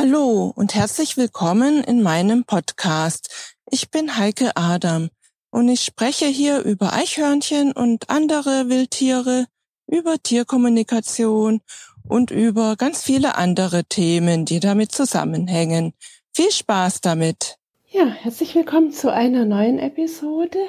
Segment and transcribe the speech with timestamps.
[0.00, 3.56] Hallo und herzlich willkommen in meinem Podcast.
[3.68, 5.08] Ich bin Heike Adam
[5.50, 9.46] und ich spreche hier über Eichhörnchen und andere Wildtiere,
[9.88, 11.62] über Tierkommunikation
[12.06, 15.94] und über ganz viele andere Themen, die damit zusammenhängen.
[16.32, 17.56] Viel Spaß damit!
[17.88, 20.60] Ja, herzlich willkommen zu einer neuen Episode.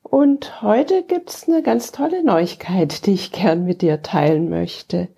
[0.00, 5.08] Und heute gibt's eine ganz tolle Neuigkeit, die ich gern mit dir teilen möchte.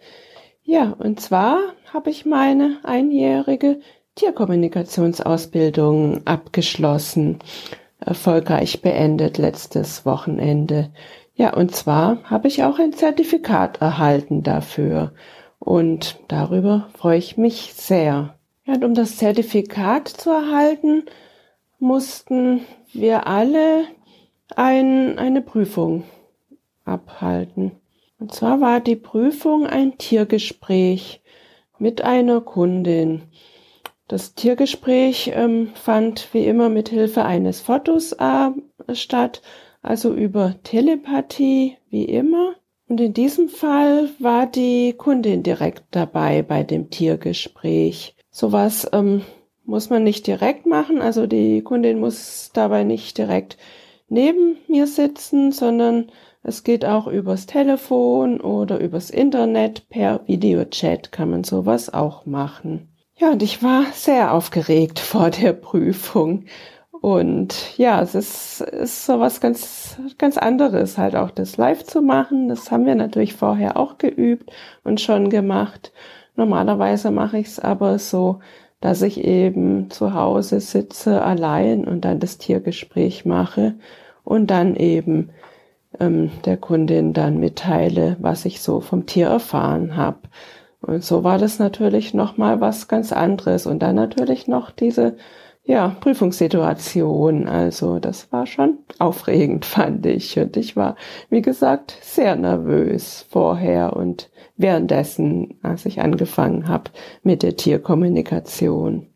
[0.65, 1.61] Ja, und zwar
[1.93, 3.81] habe ich meine einjährige
[4.15, 7.41] Tierkommunikationsausbildung abgeschlossen,
[7.99, 10.91] erfolgreich beendet letztes Wochenende.
[11.35, 15.13] Ja, und zwar habe ich auch ein Zertifikat erhalten dafür.
[15.59, 18.37] Und darüber freue ich mich sehr.
[18.65, 21.05] Ja, und um das Zertifikat zu erhalten,
[21.79, 22.61] mussten
[22.93, 23.85] wir alle
[24.57, 26.05] ein, eine Prüfung
[26.85, 27.73] abhalten.
[28.19, 31.22] Und zwar war die Prüfung ein Tiergespräch
[31.79, 33.23] mit einer Kundin.
[34.09, 38.51] Das Tiergespräch ähm, fand wie immer mit Hilfe eines Fotos äh,
[38.95, 39.43] statt,
[39.81, 42.55] also über Telepathie wie immer.
[42.89, 48.15] Und in diesem Fall war die Kundin direkt dabei bei dem Tiergespräch.
[48.31, 49.23] Sowas ähm,
[49.65, 53.57] muss man nicht direkt machen, also die Kundin muss dabei nicht direkt
[54.09, 56.13] neben mir sitzen, sondern
[56.43, 59.89] es geht auch übers Telefon oder übers Internet.
[59.89, 62.89] Per Videochat kann man sowas auch machen.
[63.17, 66.47] Ja, und ich war sehr aufgeregt vor der Prüfung.
[67.01, 72.01] Und ja, es ist, ist so was ganz, ganz anderes, halt auch das live zu
[72.01, 72.49] machen.
[72.49, 74.51] Das haben wir natürlich vorher auch geübt
[74.85, 75.93] und schon gemacht.
[76.37, 78.39] Normalerweise mache ich es aber so,
[78.81, 83.75] dass ich eben zu Hause sitze allein und dann das Tiergespräch mache
[84.25, 85.31] und dann eben
[86.01, 90.19] ähm, der Kundin dann mitteile, was ich so vom Tier erfahren habe.
[90.81, 95.17] Und so war das natürlich noch mal was ganz anderes und dann natürlich noch diese
[95.65, 97.47] ja, Prüfungssituation.
[97.47, 100.39] Also das war schon aufregend, fand ich.
[100.39, 100.97] Und ich war,
[101.31, 106.91] wie gesagt, sehr nervös vorher und währenddessen, als ich angefangen habe
[107.23, 109.07] mit der Tierkommunikation.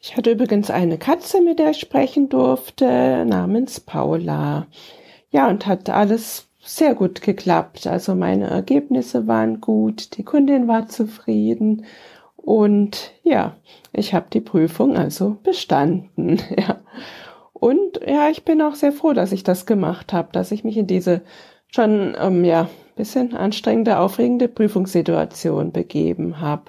[0.00, 4.66] Ich hatte übrigens eine Katze, mit der ich sprechen durfte, namens Paula.
[5.30, 7.86] Ja, und hat alles sehr gut geklappt.
[7.86, 11.84] Also meine Ergebnisse waren gut, die Kundin war zufrieden
[12.36, 13.56] und ja,
[13.92, 16.40] ich habe die Prüfung also bestanden.
[16.56, 16.80] Ja.
[17.52, 20.76] Und ja, ich bin auch sehr froh, dass ich das gemacht habe, dass ich mich
[20.76, 21.22] in diese
[21.68, 26.64] schon ähm, ja bisschen anstrengende, aufregende Prüfungssituation begeben habe.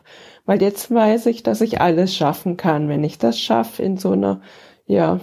[0.45, 4.11] Weil jetzt weiß ich, dass ich alles schaffen kann, wenn ich das schaffe in so
[4.11, 4.41] einer
[4.85, 5.19] ja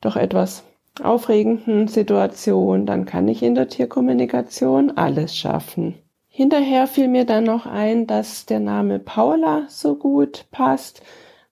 [0.00, 0.64] doch etwas
[1.00, 5.94] aufregenden Situation, dann kann ich in der Tierkommunikation alles schaffen.
[6.28, 11.02] Hinterher fiel mir dann noch ein, dass der Name Paula so gut passt,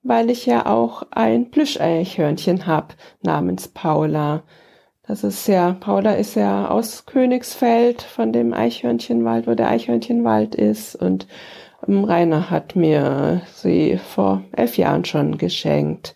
[0.02, 4.44] weil ich ja auch ein Plüscheichhörnchen habe namens Paula.
[5.06, 10.96] Das ist ja, Paula ist ja aus Königsfeld von dem Eichhörnchenwald, wo der Eichhörnchenwald ist
[10.96, 11.26] und
[11.86, 16.14] ähm, Rainer hat mir sie vor elf Jahren schon geschenkt.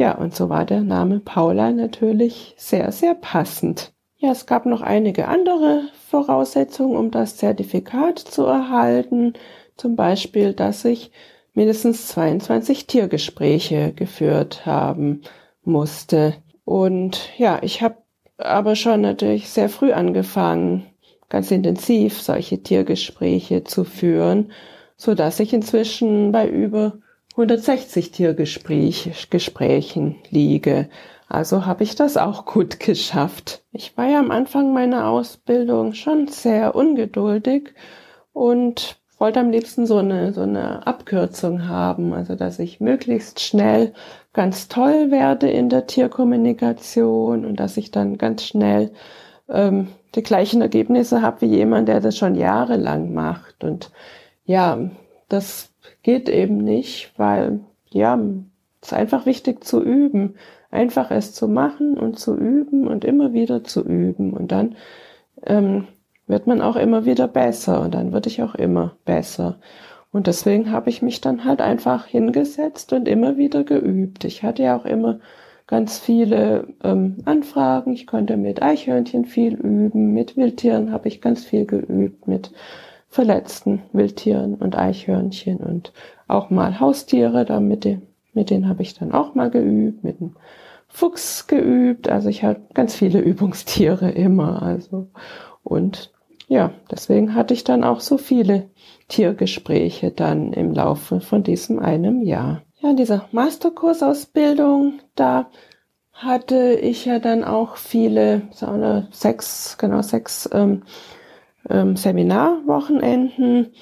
[0.00, 3.92] Ja, und so war der Name Paula natürlich sehr, sehr passend.
[4.16, 9.34] Ja, es gab noch einige andere Voraussetzungen, um das Zertifikat zu erhalten.
[9.76, 11.10] Zum Beispiel, dass ich
[11.52, 15.20] mindestens 22 Tiergespräche geführt haben
[15.64, 16.32] musste.
[16.64, 17.98] Und ja, ich habe
[18.38, 20.86] aber schon natürlich sehr früh angefangen,
[21.28, 24.50] ganz intensiv solche Tiergespräche zu führen,
[24.96, 27.00] so dass ich inzwischen bei über
[27.32, 30.88] 160 Tiergesprächen liege.
[31.28, 33.62] Also habe ich das auch gut geschafft.
[33.72, 37.72] Ich war ja am Anfang meiner Ausbildung schon sehr ungeduldig
[38.32, 43.92] und wollte am liebsten so eine, so eine Abkürzung haben, also dass ich möglichst schnell
[44.32, 48.92] ganz toll werde in der Tierkommunikation und dass ich dann ganz schnell
[49.48, 53.62] ähm, die gleichen Ergebnisse habe wie jemand, der das schon jahrelang macht.
[53.62, 53.90] Und
[54.44, 54.78] ja,
[55.30, 55.72] das
[56.02, 58.18] geht eben nicht, weil ja,
[58.80, 60.34] es ist einfach wichtig zu üben,
[60.70, 64.76] einfach es zu machen und zu üben und immer wieder zu üben und dann
[65.46, 65.88] ähm,
[66.26, 69.58] wird man auch immer wieder besser und dann würde ich auch immer besser.
[70.12, 74.24] Und deswegen habe ich mich dann halt einfach hingesetzt und immer wieder geübt.
[74.24, 75.20] Ich hatte ja auch immer
[75.66, 77.92] ganz viele ähm, Anfragen.
[77.92, 82.52] Ich konnte mit Eichhörnchen viel üben, mit Wildtieren habe ich ganz viel geübt, mit
[83.10, 85.92] verletzten Wildtieren und Eichhörnchen und
[86.28, 88.02] auch mal Haustiere, da mit, den,
[88.32, 90.36] mit denen habe ich dann auch mal geübt, mit dem
[90.88, 95.08] Fuchs geübt, also ich habe ganz viele Übungstiere immer, also.
[95.62, 96.12] Und
[96.48, 98.70] ja, deswegen hatte ich dann auch so viele
[99.08, 102.62] Tiergespräche dann im Laufe von diesem einem Jahr.
[102.80, 105.50] ja, in dieser Masterkursausbildung, da
[106.12, 108.42] hatte ich ja dann auch viele,
[109.10, 110.82] sechs, genau sechs ähm,
[111.68, 113.72] ähm, Seminarwochenenden,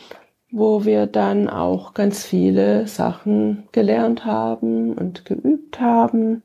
[0.50, 6.42] wo wir dann auch ganz viele Sachen gelernt haben und geübt haben.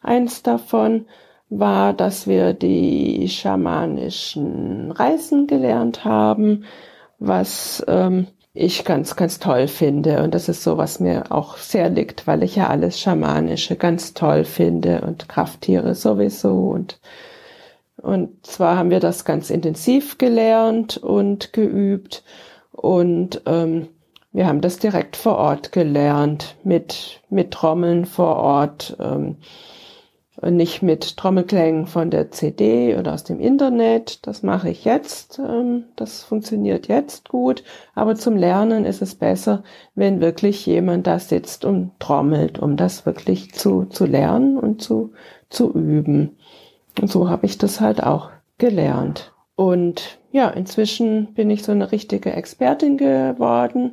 [0.00, 1.06] Eins davon
[1.48, 6.64] war, dass wir die schamanischen Reisen gelernt haben,
[7.18, 10.22] was ähm, ich ganz, ganz toll finde.
[10.22, 14.14] Und das ist so, was mir auch sehr liegt, weil ich ja alles Schamanische ganz
[14.14, 16.70] toll finde und Krafttiere sowieso.
[16.70, 16.98] Und,
[18.06, 22.22] und zwar haben wir das ganz intensiv gelernt und geübt.
[22.70, 23.88] Und ähm,
[24.30, 28.96] wir haben das direkt vor Ort gelernt, mit, mit Trommeln vor Ort.
[29.00, 29.38] Ähm,
[30.40, 34.24] nicht mit Trommelklängen von der CD oder aus dem Internet.
[34.28, 35.40] Das mache ich jetzt.
[35.40, 37.64] Ähm, das funktioniert jetzt gut.
[37.96, 39.64] Aber zum Lernen ist es besser,
[39.96, 45.12] wenn wirklich jemand da sitzt und trommelt, um das wirklich zu, zu lernen und zu,
[45.50, 46.36] zu üben.
[47.00, 49.32] Und so habe ich das halt auch gelernt.
[49.54, 53.92] Und ja, inzwischen bin ich so eine richtige Expertin geworden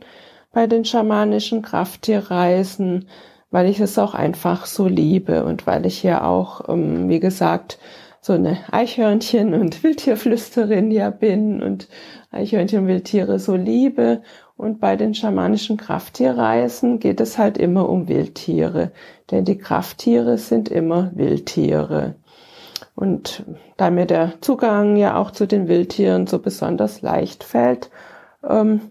[0.51, 3.07] bei den schamanischen Krafttierreisen
[3.53, 7.77] weil ich es auch einfach so liebe und weil ich ja auch, ähm, wie gesagt,
[8.19, 11.87] so eine Eichhörnchen- und Wildtierflüsterin ja bin und
[12.31, 14.23] Eichhörnchen und Wildtiere so liebe.
[14.57, 18.91] Und bei den schamanischen Krafttierreisen geht es halt immer um Wildtiere,
[19.29, 22.15] denn die Krafttiere sind immer Wildtiere.
[22.95, 23.43] Und
[23.77, 27.89] da mir der Zugang ja auch zu den Wildtieren so besonders leicht fällt,
[28.47, 28.81] ähm,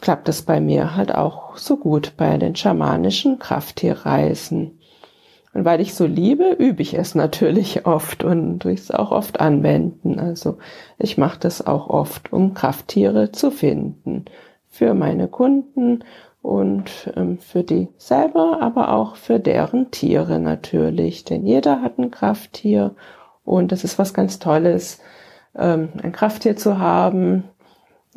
[0.00, 4.78] klappt es bei mir halt auch so gut bei den schamanischen Krafttierreisen.
[5.54, 9.40] Und weil ich so liebe, übe ich es natürlich oft und tue es auch oft
[9.40, 10.18] anwenden.
[10.18, 10.58] Also
[10.98, 14.26] ich mache das auch oft, um Krafttiere zu finden.
[14.68, 16.02] Für meine Kunden
[16.42, 21.24] und ähm, für die selber, aber auch für deren Tiere natürlich.
[21.24, 22.94] Denn jeder hat ein Krafttier
[23.44, 25.00] und das ist was ganz Tolles,
[25.56, 27.44] ähm, ein Krafttier zu haben,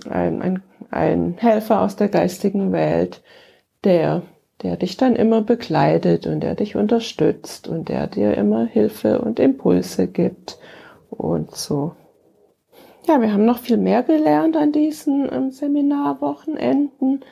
[0.09, 3.21] ein, ein ein Helfer aus der geistigen Welt,
[3.83, 4.23] der,
[4.61, 9.39] der dich dann immer begleitet und der dich unterstützt und der dir immer Hilfe und
[9.39, 10.57] Impulse gibt
[11.09, 11.93] und so.
[13.07, 17.23] Ja, wir haben noch viel mehr gelernt an diesen ähm, Seminarwochenenden.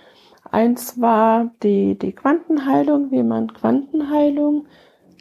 [0.50, 4.68] Eins war die, die Quantenheilung, wie man Quantenheilung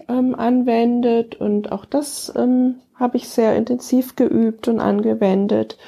[0.09, 5.79] ähm, anwendet und auch das ähm, habe ich sehr intensiv geübt und angewendet,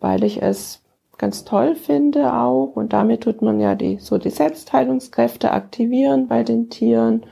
[0.00, 0.82] weil ich es
[1.18, 2.72] ganz toll finde auch.
[2.74, 7.24] Und damit tut man ja die, so die Selbstheilungskräfte aktivieren bei den Tieren.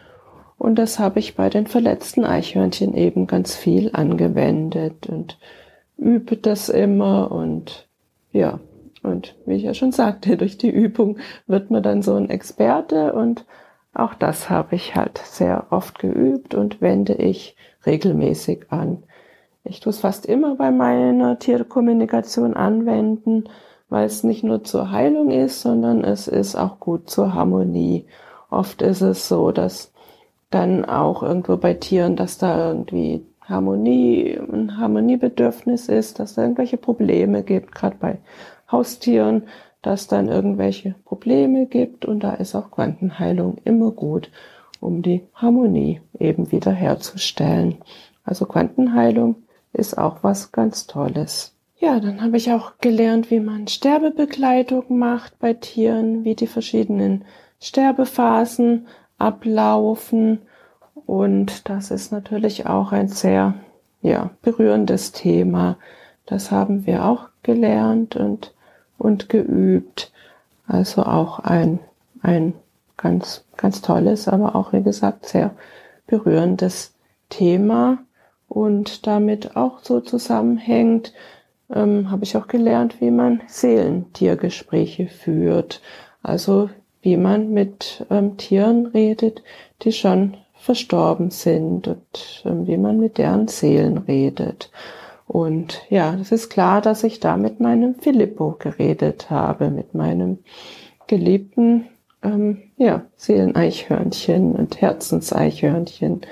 [0.58, 5.38] Und das habe ich bei den verletzten Eichhörnchen eben ganz viel angewendet und
[5.96, 7.88] übe das immer und
[8.32, 8.60] ja,
[9.02, 13.12] und wie ich ja schon sagte, durch die Übung wird man dann so ein Experte
[13.12, 13.44] und
[13.94, 17.56] auch das habe ich halt sehr oft geübt und wende ich
[17.86, 19.02] regelmäßig an.
[19.64, 23.44] Ich tue es fast immer bei meiner Tierkommunikation anwenden
[23.90, 28.06] weil es nicht nur zur Heilung ist, sondern es ist auch gut zur Harmonie.
[28.48, 29.92] Oft ist es so, dass
[30.48, 36.76] dann auch irgendwo bei Tieren, dass da irgendwie Harmonie, ein Harmoniebedürfnis ist, dass da irgendwelche
[36.76, 38.18] Probleme gibt, gerade bei
[38.70, 39.42] Haustieren,
[39.82, 44.30] dass dann irgendwelche Probleme gibt und da ist auch Quantenheilung immer gut,
[44.80, 47.78] um die Harmonie eben wieder herzustellen.
[48.24, 49.36] Also Quantenheilung
[49.72, 51.54] ist auch was ganz Tolles.
[51.78, 57.24] Ja, dann habe ich auch gelernt, wie man Sterbebegleitung macht bei Tieren, wie die verschiedenen
[57.58, 60.40] Sterbephasen ablaufen.
[61.06, 63.54] Und das ist natürlich auch ein sehr
[64.02, 65.78] ja, berührendes Thema.
[66.26, 68.52] Das haben wir auch gelernt und,
[69.00, 70.12] und geübt.
[70.66, 71.80] Also auch ein,
[72.22, 72.54] ein
[72.96, 75.52] ganz, ganz tolles, aber auch, wie gesagt, sehr
[76.06, 76.94] berührendes
[77.28, 77.98] Thema
[78.48, 81.12] und damit auch so zusammenhängt,
[81.72, 85.80] ähm, habe ich auch gelernt, wie man Seelentiergespräche führt.
[86.22, 86.68] Also
[87.00, 89.42] wie man mit ähm, Tieren redet,
[89.82, 94.70] die schon verstorben sind und ähm, wie man mit deren Seelen redet.
[95.30, 100.38] Und ja, es ist klar, dass ich da mit meinem Filippo geredet habe, mit meinem
[101.06, 101.86] geliebten
[102.22, 106.22] ähm, ja, Seeleneichhörnchen und Herzenseichhörnchen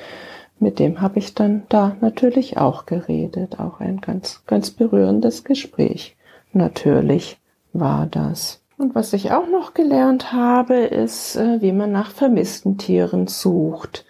[0.60, 3.60] mit dem habe ich dann da natürlich auch geredet.
[3.60, 6.16] Auch ein ganz, ganz berührendes Gespräch.
[6.52, 7.38] Natürlich
[7.72, 8.62] war das.
[8.76, 14.04] Und was ich auch noch gelernt habe, ist, äh, wie man nach vermissten Tieren sucht.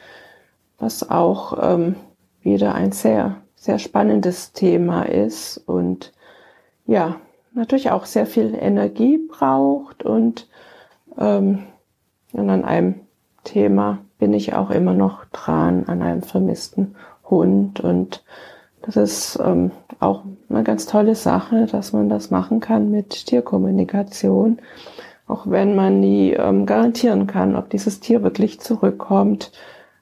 [0.78, 1.96] Was auch ähm,
[2.40, 6.12] wieder ein sehr, sehr spannendes Thema ist und
[6.86, 7.16] ja,
[7.52, 10.48] natürlich auch sehr viel Energie braucht und,
[11.18, 11.64] ähm,
[12.32, 12.94] und an einem
[13.44, 16.94] Thema bin ich auch immer noch dran an einem vermissten
[17.28, 18.24] Hund und
[18.82, 24.60] das ist ähm, auch eine ganz tolle Sache, dass man das machen kann mit Tierkommunikation,
[25.26, 29.52] auch wenn man nie ähm, garantieren kann, ob dieses Tier wirklich zurückkommt.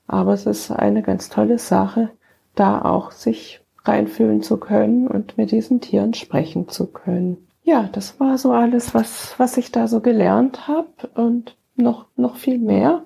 [0.07, 2.11] Aber es ist eine ganz tolle Sache,
[2.57, 7.47] da auch sich reinfühlen zu können und mit diesen Tieren sprechen zu können.
[7.63, 12.37] Ja, das war so alles, was, was ich da so gelernt habe und noch, noch
[12.37, 13.03] viel mehr.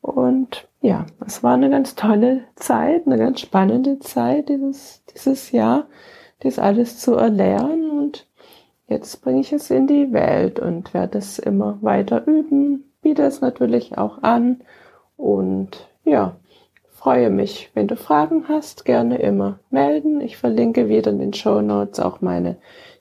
[0.00, 5.86] Und ja, es war eine ganz tolle Zeit, eine ganz spannende Zeit dieses, dieses Jahr,
[6.40, 7.90] das alles zu erlernen.
[7.90, 8.26] Und
[8.86, 13.40] jetzt bringe ich es in die Welt und werde es immer weiter üben, biete es
[13.40, 14.62] natürlich auch an.
[15.16, 16.36] Und ja,
[16.98, 20.20] freue mich, wenn du Fragen hast, gerne immer melden.
[20.20, 22.56] Ich verlinke wieder in den Show Notes auch meine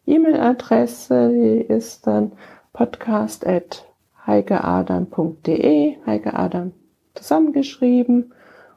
[0.06, 2.34] E-Mail-Adresse, die ist dann
[2.74, 3.86] podcast at
[4.28, 6.74] heikeadam.de, Heike Adam
[7.16, 8.34] zusammengeschrieben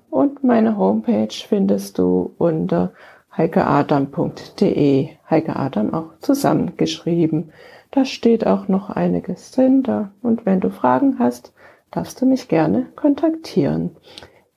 [0.09, 2.93] und meine Homepage findest du unter
[3.37, 7.53] heikeadam.de, Heike Adam auch zusammengeschrieben.
[7.91, 9.83] Da steht auch noch einiges drin
[10.23, 11.53] und wenn du Fragen hast,
[11.91, 13.91] darfst du mich gerne kontaktieren.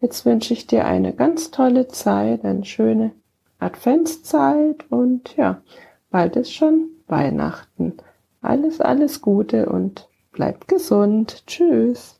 [0.03, 3.11] Jetzt wünsche ich dir eine ganz tolle Zeit, eine schöne
[3.59, 5.61] Adventszeit und ja,
[6.09, 7.93] bald ist schon Weihnachten.
[8.41, 11.47] Alles, alles Gute und bleib gesund.
[11.47, 12.19] Tschüss.